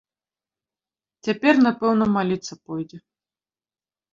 Цяпер, 1.27 1.53
напэўна, 1.67 2.05
маліцца 2.15 2.53
пойдзе! 2.71 2.97